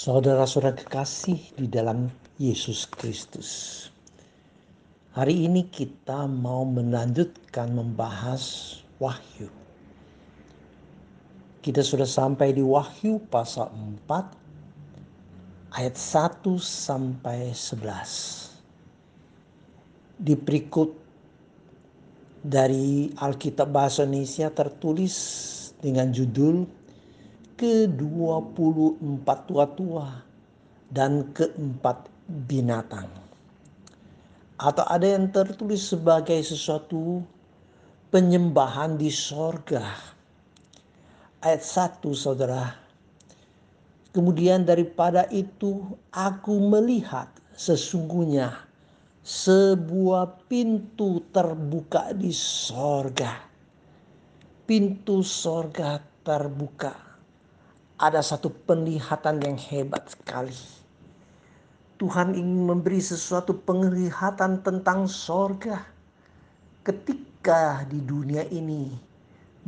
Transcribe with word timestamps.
Saudara-saudara 0.00 0.80
kekasih 0.80 1.60
di 1.60 1.68
dalam 1.68 2.08
Yesus 2.40 2.88
Kristus. 2.88 3.84
Hari 5.12 5.44
ini 5.44 5.68
kita 5.68 6.24
mau 6.24 6.64
melanjutkan 6.64 7.68
membahas 7.68 8.80
Wahyu. 8.96 9.52
Kita 11.60 11.84
sudah 11.84 12.08
sampai 12.08 12.56
di 12.56 12.64
Wahyu 12.64 13.20
pasal 13.28 13.68
4 14.08 15.76
ayat 15.76 15.92
1 15.92 16.48
sampai 16.56 17.52
11. 17.52 18.56
Di 20.16 20.32
berikut 20.32 20.96
dari 22.40 23.12
Alkitab 23.20 23.68
Bahasa 23.68 24.08
Indonesia 24.08 24.48
tertulis 24.48 25.12
dengan 25.76 26.08
judul 26.08 26.79
ke-24 27.60 29.28
tua-tua 29.44 30.08
dan 30.88 31.28
keempat 31.36 32.08
binatang. 32.48 33.12
Atau 34.56 34.88
ada 34.88 35.04
yang 35.04 35.28
tertulis 35.28 35.92
sebagai 35.92 36.40
sesuatu 36.40 37.20
penyembahan 38.08 38.96
di 38.96 39.12
sorga. 39.12 39.84
Ayat 41.44 41.60
1 42.00 42.16
saudara. 42.16 42.80
Kemudian 44.16 44.64
daripada 44.64 45.28
itu 45.28 45.84
aku 46.16 46.56
melihat 46.64 47.28
sesungguhnya 47.52 48.56
sebuah 49.20 50.48
pintu 50.48 51.28
terbuka 51.28 52.16
di 52.16 52.32
sorga. 52.32 53.36
Pintu 54.64 55.20
sorga 55.20 56.00
terbuka 56.24 57.09
ada 58.00 58.24
satu 58.24 58.48
penglihatan 58.64 59.44
yang 59.44 59.60
hebat 59.60 60.08
sekali. 60.08 60.56
Tuhan 62.00 62.32
ingin 62.32 62.64
memberi 62.64 62.96
sesuatu 62.96 63.52
penglihatan 63.60 64.64
tentang 64.64 65.04
sorga. 65.04 65.84
Ketika 66.80 67.84
di 67.84 68.00
dunia 68.00 68.48
ini 68.48 68.88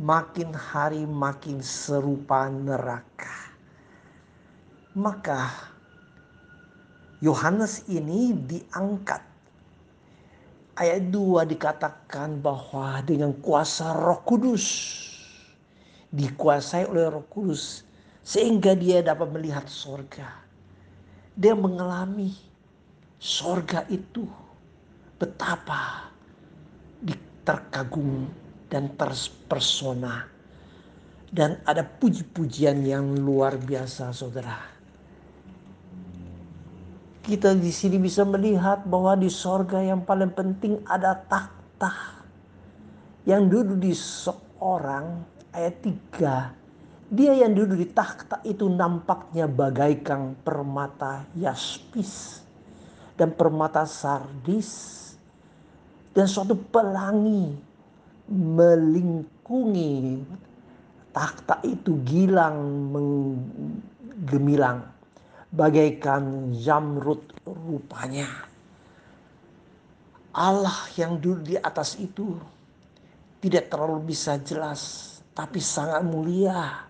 makin 0.01 0.49
hari 0.49 1.05
makin 1.05 1.61
serupa 1.61 2.49
neraka. 2.49 3.53
Maka 4.97 5.53
Yohanes 7.21 7.85
ini 7.85 8.33
diangkat. 8.33 9.21
Ayat 10.73 11.05
2 11.13 11.53
dikatakan 11.53 12.41
bahwa 12.41 12.97
dengan 13.05 13.29
kuasa 13.45 13.93
roh 13.93 14.25
kudus. 14.25 14.65
Dikuasai 16.09 16.89
oleh 16.89 17.13
roh 17.13 17.29
kudus 17.29 17.92
sehingga 18.23 18.71
dia 18.73 19.03
dapat 19.03 19.27
melihat 19.29 19.67
sorga. 19.67 20.41
Dia 21.35 21.53
mengalami 21.53 22.31
sorga 23.19 23.83
itu 23.91 24.23
betapa 25.19 26.13
terkagum 27.43 28.31
dan 28.71 28.95
terpersona. 28.95 30.31
Dan 31.33 31.59
ada 31.65 31.81
puji-pujian 31.81 32.85
yang 32.85 33.17
luar 33.17 33.57
biasa 33.57 34.13
saudara. 34.13 34.69
Kita 37.23 37.57
di 37.57 37.73
sini 37.73 37.97
bisa 37.97 38.21
melihat 38.21 38.85
bahwa 38.85 39.17
di 39.17 39.33
sorga 39.33 39.81
yang 39.81 40.05
paling 40.05 40.29
penting 40.29 40.77
ada 40.85 41.17
takhta. 41.25 42.21
Yang 43.25 43.41
duduk 43.49 43.77
di 43.81 43.93
seorang 43.95 45.25
ayat 45.55 45.75
3 45.81 46.62
dia 47.09 47.35
yang 47.35 47.51
duduk 47.51 47.79
di 47.79 47.87
takhta 47.91 48.39
itu 48.47 48.69
nampaknya 48.71 49.49
bagaikan 49.49 50.37
permata 50.39 51.27
yaspis 51.35 52.43
dan 53.19 53.33
permata 53.35 53.83
sardis 53.83 55.01
dan 56.13 56.29
suatu 56.29 56.55
pelangi 56.55 57.53
melingkungi 58.29 60.23
takhta 61.13 61.59
itu 61.67 61.99
gilang 62.07 62.57
menggemilang 62.93 64.87
bagaikan 65.53 66.53
zamrud 66.57 67.21
rupanya. 67.45 68.25
Allah 70.33 70.89
yang 70.97 71.21
duduk 71.21 71.45
di 71.45 71.55
atas 71.61 71.93
itu 72.01 72.33
tidak 73.37 73.69
terlalu 73.69 74.09
bisa 74.09 74.41
jelas 74.41 75.13
tapi 75.37 75.61
sangat 75.61 76.01
mulia 76.01 76.89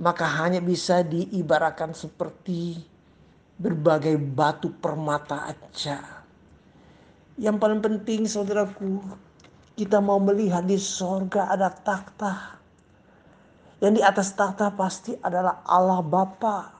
maka 0.00 0.24
hanya 0.24 0.62
bisa 0.62 1.04
diibaratkan 1.04 1.92
seperti 1.92 2.80
berbagai 3.60 4.16
batu 4.16 4.72
permata 4.72 5.52
aja. 5.52 6.24
Yang 7.36 7.56
paling 7.60 7.80
penting 7.80 8.20
saudaraku, 8.24 9.00
kita 9.76 10.00
mau 10.00 10.20
melihat 10.20 10.64
di 10.64 10.76
sorga 10.76 11.52
ada 11.52 11.68
takhta. 11.72 12.60
Yang 13.82 13.92
di 13.98 14.02
atas 14.04 14.28
takhta 14.32 14.70
pasti 14.72 15.18
adalah 15.18 15.64
Allah 15.66 16.00
Bapa, 16.04 16.70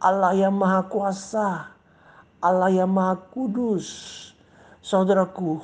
Allah 0.00 0.32
yang 0.36 0.52
Maha 0.52 0.84
Kuasa, 0.84 1.72
Allah 2.40 2.70
yang 2.72 2.92
Maha 2.92 3.16
Kudus. 3.32 3.88
Saudaraku, 4.80 5.60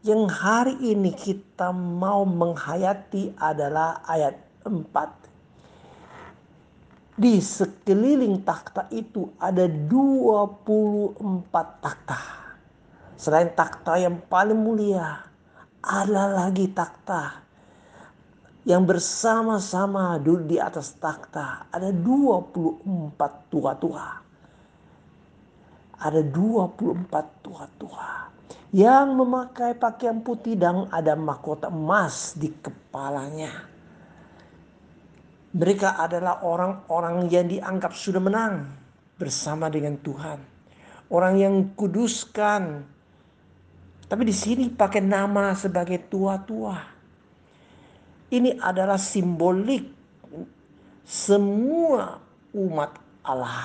yang 0.00 0.28
hari 0.30 0.76
ini 0.80 1.12
kita 1.12 1.70
mau 1.74 2.24
menghayati 2.24 3.36
adalah 3.36 4.00
ayat 4.08 4.36
4 4.64 5.26
di 7.16 7.40
sekeliling 7.40 8.44
takhta 8.44 8.84
itu 8.92 9.32
ada 9.40 9.64
24 9.64 11.48
takhta. 11.80 12.20
Selain 13.16 13.48
takhta 13.56 13.96
yang 13.96 14.20
paling 14.28 14.60
mulia, 14.60 15.24
ada 15.80 16.28
lagi 16.28 16.68
takhta 16.68 17.40
yang 18.68 18.84
bersama-sama 18.84 20.20
duduk 20.20 20.52
di 20.52 20.56
atas 20.60 20.92
takhta. 21.00 21.64
Ada 21.72 21.96
24 21.96 23.48
tua-tua. 23.48 24.06
Ada 25.96 26.20
24 26.20 27.40
tua-tua 27.40 28.28
yang 28.76 29.16
memakai 29.16 29.72
pakaian 29.72 30.20
putih 30.20 30.60
dan 30.60 30.84
ada 30.92 31.16
mahkota 31.16 31.72
emas 31.72 32.36
di 32.36 32.52
kepalanya. 32.52 33.75
Mereka 35.56 35.96
adalah 35.96 36.44
orang-orang 36.44 37.32
yang 37.32 37.48
dianggap 37.48 37.96
sudah 37.96 38.20
menang 38.20 38.76
bersama 39.16 39.72
dengan 39.72 39.96
Tuhan. 39.96 40.36
Orang 41.08 41.40
yang 41.40 41.72
kuduskan. 41.72 42.84
Tapi 44.04 44.22
di 44.28 44.36
sini 44.36 44.68
pakai 44.68 45.00
nama 45.00 45.56
sebagai 45.56 46.12
tua-tua. 46.12 46.76
Ini 48.28 48.60
adalah 48.60 49.00
simbolik 49.00 49.88
semua 51.08 52.20
umat 52.52 53.00
Allah. 53.24 53.64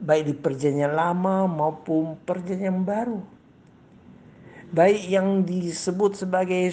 Baik 0.00 0.32
di 0.32 0.34
perjanjian 0.34 0.96
lama 0.96 1.44
maupun 1.44 2.16
perjanjian 2.24 2.88
baru. 2.88 3.20
Baik 4.72 5.12
yang 5.12 5.44
disebut 5.44 6.24
sebagai 6.24 6.72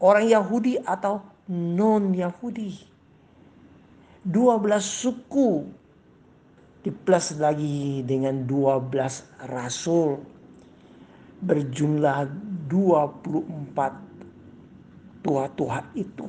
orang 0.00 0.24
Yahudi 0.32 0.80
atau 0.80 1.20
non-Yahudi 1.44 2.97
12 4.28 4.84
suku 4.84 5.64
plus 6.92 7.36
lagi 7.36 8.00
dengan 8.04 8.44
12 8.44 9.48
rasul 9.48 10.20
berjumlah 11.40 12.28
24 12.68 15.24
tua-tua 15.24 15.80
itu. 15.96 16.28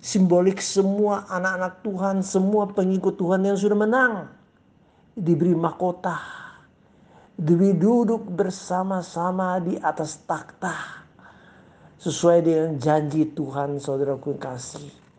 Simbolik 0.00 0.64
semua 0.64 1.28
anak-anak 1.28 1.84
Tuhan, 1.84 2.16
semua 2.24 2.64
pengikut 2.72 3.20
Tuhan 3.20 3.44
yang 3.44 3.58
sudah 3.58 3.76
menang. 3.76 4.32
Diberi 5.12 5.52
mahkota. 5.52 6.16
Diberi 7.36 7.76
duduk 7.76 8.24
bersama-sama 8.32 9.60
di 9.60 9.76
atas 9.76 10.24
takhta. 10.24 11.04
Sesuai 12.00 12.38
dengan 12.40 12.80
janji 12.80 13.28
Tuhan 13.28 13.76
saudaraku 13.76 14.40
kasih 14.40 15.09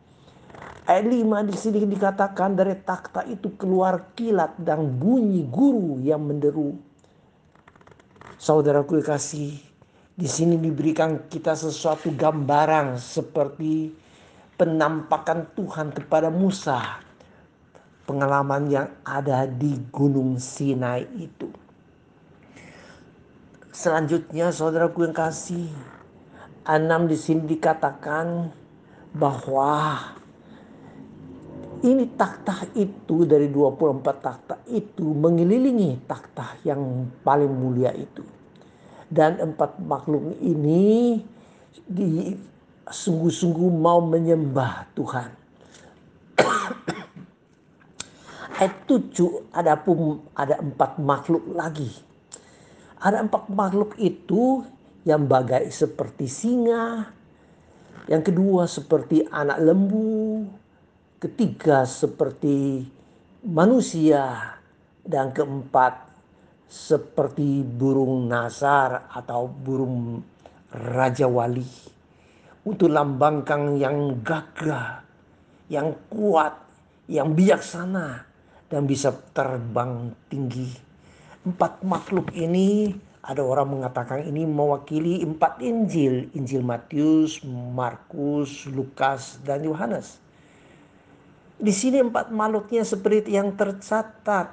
Ayat 0.92 1.08
5 1.08 1.48
di 1.48 1.56
sini 1.56 1.88
dikatakan 1.88 2.52
dari 2.52 2.76
takhta 2.84 3.24
itu 3.24 3.56
keluar 3.56 4.12
kilat 4.12 4.60
dan 4.60 4.92
bunyi 5.00 5.48
guru 5.48 6.04
yang 6.04 6.20
menderu. 6.20 6.76
Saudaraku 8.36 9.00
kasih, 9.00 9.56
di 10.20 10.28
sini 10.28 10.60
diberikan 10.60 11.32
kita 11.32 11.56
sesuatu 11.56 12.12
gambaran 12.12 13.00
seperti 13.00 13.96
penampakan 14.60 15.56
Tuhan 15.56 15.96
kepada 15.96 16.28
Musa. 16.28 17.00
Pengalaman 18.04 18.68
yang 18.68 18.92
ada 19.08 19.48
di 19.48 19.80
Gunung 19.96 20.44
Sinai 20.44 21.08
itu. 21.16 21.48
Selanjutnya 23.72 24.52
saudaraku 24.52 25.08
yang 25.08 25.16
kasih, 25.16 25.72
enam 26.68 27.08
di 27.08 27.16
sini 27.16 27.48
dikatakan 27.48 28.52
bahwa 29.16 30.20
Ini 31.82 32.14
takhta 32.14 32.62
itu 32.78 33.26
dari 33.26 33.50
24 33.50 34.06
takhta 34.22 34.62
itu 34.70 35.18
mengelilingi 35.18 36.06
takhta 36.06 36.62
yang 36.62 37.10
paling 37.26 37.50
mulia 37.50 37.90
itu. 37.98 38.22
Dan 39.10 39.42
empat 39.42 39.82
makhluk 39.82 40.38
ini 40.46 41.18
di 41.90 42.38
sungguh-sungguh 42.86 43.74
mau 43.74 43.98
menyembah 43.98 44.94
Tuhan. 44.94 45.30
Ayat 48.62 48.78
7 48.86 49.50
ada 49.50 49.74
pun 49.82 50.22
ada 50.38 50.62
empat 50.62 51.02
makhluk 51.02 51.50
lagi. 51.50 51.90
Ada 53.02 53.26
empat 53.26 53.50
makhluk 53.50 53.98
itu 53.98 54.62
yang 55.02 55.26
bagai 55.26 55.66
seperti 55.74 56.30
singa, 56.30 57.10
yang 58.06 58.22
kedua 58.22 58.70
seperti 58.70 59.26
anak 59.34 59.58
lembu, 59.66 60.61
ketiga 61.22 61.86
seperti 61.86 62.82
manusia, 63.46 64.58
dan 65.06 65.30
keempat 65.30 66.10
seperti 66.66 67.62
burung 67.62 68.26
nasar 68.26 69.06
atau 69.14 69.46
burung 69.46 70.26
raja 70.74 71.30
wali. 71.30 71.94
Untuk 72.66 72.90
lambangkan 72.90 73.78
yang 73.78 74.22
gagah, 74.26 75.06
yang 75.70 75.94
kuat, 76.10 76.58
yang 77.06 77.38
bijaksana, 77.38 78.26
dan 78.70 78.90
bisa 78.90 79.14
terbang 79.34 80.10
tinggi. 80.26 80.74
Empat 81.46 81.86
makhluk 81.86 82.34
ini 82.34 82.98
ada 83.22 83.46
orang 83.46 83.78
mengatakan 83.78 84.26
ini 84.26 84.46
mewakili 84.46 85.22
empat 85.22 85.62
Injil, 85.62 86.34
Injil 86.34 86.66
Matius, 86.66 87.46
Markus, 87.46 88.66
Lukas, 88.70 89.38
dan 89.46 89.62
Yohanes. 89.66 90.22
Di 91.62 91.70
sini 91.70 92.02
empat 92.02 92.34
makhluknya 92.34 92.82
seperti 92.82 93.38
yang 93.38 93.54
tercatat 93.54 94.50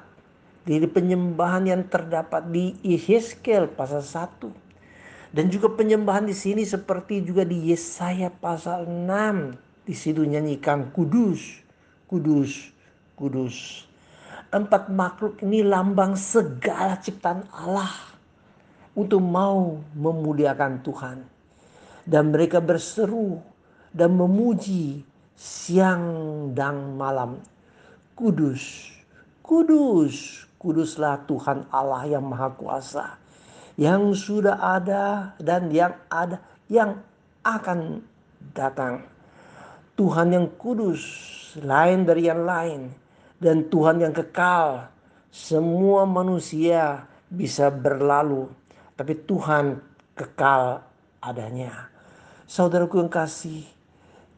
di 0.68 0.76
penyembahan 0.84 1.64
yang 1.64 1.82
terdapat 1.88 2.44
di 2.52 2.76
Yeskel 2.84 3.72
pasal 3.72 4.04
1. 4.04 5.32
Dan 5.32 5.48
juga 5.48 5.72
penyembahan 5.72 6.28
di 6.28 6.36
sini 6.36 6.68
seperti 6.68 7.24
juga 7.24 7.48
di 7.48 7.72
Yesaya 7.72 8.28
pasal 8.28 8.84
6. 8.84 9.88
Di 9.88 9.96
situ 9.96 10.20
nyanyikan 10.20 10.92
kudus, 10.92 11.64
kudus, 12.04 12.76
kudus. 13.16 13.88
Empat 14.52 14.92
makhluk 14.92 15.40
ini 15.40 15.64
lambang 15.64 16.12
segala 16.12 17.00
ciptaan 17.00 17.48
Allah 17.48 17.92
untuk 18.92 19.24
mau 19.24 19.80
memuliakan 19.96 20.84
Tuhan. 20.84 21.24
Dan 22.04 22.36
mereka 22.36 22.60
berseru 22.60 23.40
dan 23.96 24.12
memuji 24.12 25.08
siang 25.38 26.04
dan 26.50 26.98
malam. 26.98 27.38
Kudus, 28.18 28.90
kudus, 29.46 30.42
kuduslah 30.58 31.22
Tuhan 31.30 31.70
Allah 31.70 32.02
yang 32.10 32.26
Maha 32.26 32.50
Kuasa. 32.58 33.14
Yang 33.78 34.26
sudah 34.26 34.58
ada 34.58 35.38
dan 35.38 35.70
yang 35.70 35.94
ada 36.10 36.42
yang 36.66 36.98
akan 37.46 38.02
datang. 38.50 39.06
Tuhan 39.94 40.34
yang 40.34 40.50
kudus, 40.58 41.02
lain 41.62 42.02
dari 42.02 42.26
yang 42.26 42.42
lain. 42.42 42.90
Dan 43.38 43.70
Tuhan 43.70 44.02
yang 44.02 44.10
kekal. 44.10 44.90
Semua 45.30 46.02
manusia 46.02 47.06
bisa 47.30 47.70
berlalu. 47.70 48.50
Tapi 48.98 49.14
Tuhan 49.14 49.78
kekal 50.18 50.82
adanya. 51.22 51.86
Saudaraku 52.50 52.98
yang 52.98 53.12
kasih, 53.12 53.62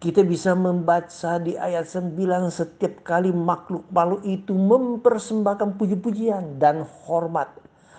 kita 0.00 0.25
bisa 0.25 0.56
membaca 0.56 1.37
di 1.37 1.61
ayat 1.61 1.85
9 1.85 2.17
setiap 2.49 3.05
kali 3.05 3.37
makhluk-makhluk 3.37 4.25
itu 4.25 4.56
mempersembahkan 4.56 5.76
puji-pujian 5.76 6.56
dan 6.56 6.88
hormat 7.05 7.52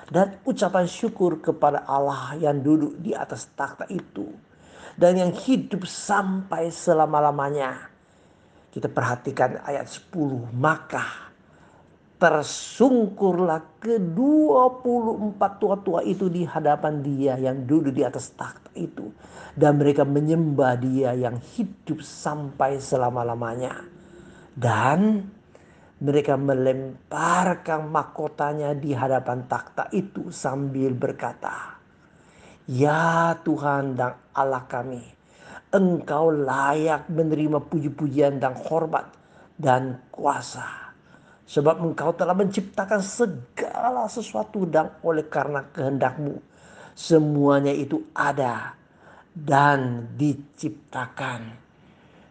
dan 0.10 0.42
ucapan 0.44 0.90
syukur 0.90 1.38
kepada 1.40 1.86
Allah 1.86 2.34
yang 2.42 2.58
duduk 2.60 2.98
di 2.98 3.14
atas 3.14 3.54
takhta 3.54 3.86
itu 3.86 4.34
dan 4.98 5.14
yang 5.14 5.32
hidup 5.32 5.86
sampai 5.88 6.74
selama-lamanya. 6.74 7.94
Kita 8.72 8.90
perhatikan 8.90 9.62
ayat 9.62 9.86
10, 9.86 10.52
maka 10.58 11.31
tersungkurlah 12.22 13.82
ke-24 13.82 15.42
tua-tua 15.58 16.06
itu 16.06 16.30
di 16.30 16.46
hadapan 16.46 17.02
dia 17.02 17.34
yang 17.42 17.66
duduk 17.66 17.98
di 17.98 18.06
atas 18.06 18.38
takhta 18.38 18.70
itu. 18.78 19.10
Dan 19.58 19.82
mereka 19.82 20.06
menyembah 20.06 20.78
dia 20.78 21.18
yang 21.18 21.42
hidup 21.58 22.06
sampai 22.06 22.78
selama-lamanya. 22.78 23.74
Dan 24.54 25.26
mereka 25.98 26.38
melemparkan 26.38 27.90
mahkotanya 27.90 28.78
di 28.78 28.94
hadapan 28.94 29.50
takhta 29.50 29.90
itu 29.90 30.30
sambil 30.30 30.94
berkata, 30.94 31.82
Ya 32.70 33.34
Tuhan 33.42 33.98
dan 33.98 34.14
Allah 34.38 34.70
kami, 34.70 35.02
Engkau 35.74 36.30
layak 36.30 37.10
menerima 37.10 37.66
puji-pujian 37.66 38.38
dan 38.38 38.54
hormat 38.54 39.10
dan 39.58 39.98
kuasa 40.14 40.91
Sebab 41.52 41.84
engkau 41.84 42.16
telah 42.16 42.32
menciptakan 42.32 43.04
segala 43.04 44.08
sesuatu 44.08 44.64
dan 44.64 44.88
oleh 45.04 45.28
karena 45.28 45.68
kehendakmu 45.76 46.40
semuanya 46.96 47.76
itu 47.76 48.08
ada 48.16 48.72
dan 49.36 50.08
diciptakan. 50.16 51.52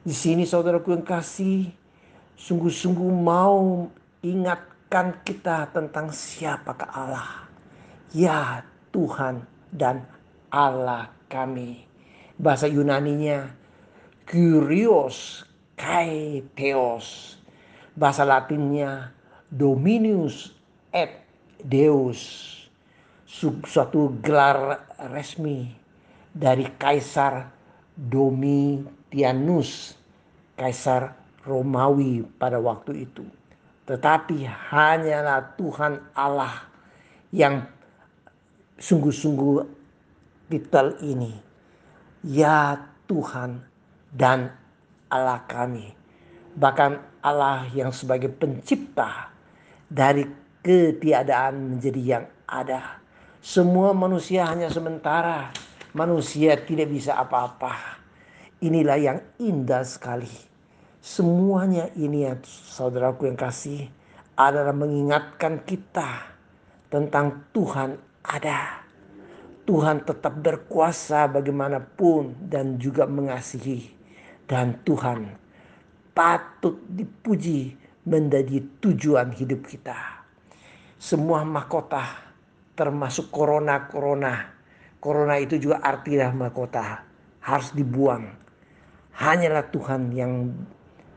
Di 0.00 0.16
sini 0.16 0.48
saudaraku 0.48 0.96
yang 0.96 1.04
kasih 1.04 1.68
sungguh-sungguh 2.40 3.12
mau 3.12 3.84
ingatkan 4.24 5.20
kita 5.20 5.68
tentang 5.68 6.08
siapakah 6.08 6.88
Allah. 6.88 7.44
Ya 8.16 8.64
Tuhan 8.88 9.44
dan 9.68 10.00
Allah 10.48 11.12
kami. 11.28 11.84
Bahasa 12.40 12.64
Yunaninya 12.64 13.52
Kyrios 14.24 15.44
Kai 15.76 16.40
Theos 16.56 17.39
bahasa 18.00 18.24
Latinnya 18.24 19.12
Dominius 19.52 20.56
et 20.88 21.20
Deus 21.60 22.48
suatu 23.68 24.16
gelar 24.24 24.88
resmi 25.12 25.68
dari 26.32 26.64
Kaisar 26.80 27.52
Domitianus 27.92 30.00
Kaisar 30.56 31.12
Romawi 31.44 32.24
pada 32.40 32.56
waktu 32.56 33.04
itu. 33.04 33.28
Tetapi 33.84 34.48
hanyalah 34.48 35.52
Tuhan 35.60 36.00
Allah 36.16 36.64
yang 37.36 37.68
sungguh-sungguh 38.80 39.60
titel 40.48 40.96
ini. 41.04 41.36
Ya 42.24 42.80
Tuhan 43.08 43.60
dan 44.12 44.52
Allah 45.08 45.40
kami 45.48 45.99
bahkan 46.56 46.98
Allah 47.20 47.68
yang 47.76 47.92
sebagai 47.92 48.32
pencipta 48.32 49.30
dari 49.90 50.24
ketiadaan 50.64 51.76
menjadi 51.76 52.02
yang 52.02 52.24
ada. 52.48 53.00
Semua 53.40 53.96
manusia 53.96 54.44
hanya 54.48 54.68
sementara. 54.68 55.52
Manusia 55.90 56.54
tidak 56.54 56.92
bisa 56.92 57.18
apa-apa. 57.18 57.98
Inilah 58.62 58.98
yang 59.00 59.18
indah 59.42 59.82
sekali. 59.82 60.30
Semuanya 61.00 61.88
ini 61.96 62.28
ya 62.28 62.36
saudaraku 62.44 63.26
yang 63.26 63.40
kasih 63.40 63.88
adalah 64.36 64.76
mengingatkan 64.76 65.64
kita 65.64 66.36
tentang 66.92 67.48
Tuhan 67.56 67.96
ada. 68.20 68.84
Tuhan 69.64 70.04
tetap 70.04 70.34
berkuasa 70.44 71.30
bagaimanapun 71.32 72.36
dan 72.52 72.76
juga 72.76 73.08
mengasihi. 73.08 73.96
Dan 74.44 74.76
Tuhan 74.82 75.30
patut 76.14 76.78
dipuji 76.90 77.74
menjadi 78.06 78.64
tujuan 78.82 79.30
hidup 79.34 79.66
kita. 79.66 79.96
Semua 81.00 81.46
mahkota 81.46 82.04
termasuk 82.76 83.32
corona-corona. 83.32 84.52
Corona 85.00 85.40
itu 85.40 85.56
juga 85.56 85.80
artinya 85.80 86.28
mahkota 86.32 87.04
harus 87.40 87.72
dibuang. 87.72 88.28
Hanyalah 89.16 89.68
Tuhan 89.72 90.12
yang 90.12 90.52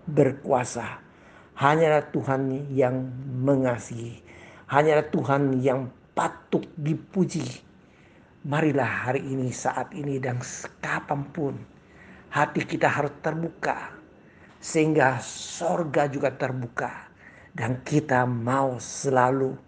berkuasa. 0.07 1.03
Hanyalah 1.59 2.03
Tuhan 2.11 2.71
yang 2.73 2.95
mengasihi. 3.43 4.23
Hanyalah 4.71 5.07
Tuhan 5.11 5.59
yang 5.59 5.91
patut 6.15 6.63
dipuji. 6.79 7.43
Marilah 8.43 9.07
hari 9.07 9.23
ini, 9.23 9.55
saat 9.55 9.95
ini, 9.95 10.19
dan 10.19 10.43
kapan 10.83 11.23
pun 11.31 11.55
hati 12.27 12.65
kita 12.65 12.89
harus 12.91 13.13
terbuka 13.23 14.02
sehingga 14.63 15.19
sorga 15.19 16.07
juga 16.07 16.31
terbuka 16.31 17.11
dan 17.51 17.83
kita 17.83 18.23
mau 18.23 18.79
selalu 18.79 19.59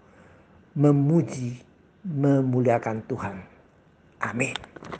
memuji, 0.71 1.59
memuliakan 2.07 3.03
Tuhan. 3.03 3.35
Amin. 4.23 4.55